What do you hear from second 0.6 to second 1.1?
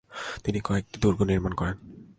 কয়েকটি